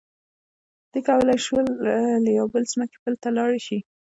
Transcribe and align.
دوی 0.91 1.01
کولی 1.09 1.37
شول 1.45 1.65
له 2.23 2.31
یوې 2.39 2.61
ځمکې 2.71 2.97
بلې 3.03 3.17
ته 3.23 3.29
لاړ 3.37 3.51
شي. 3.65 3.79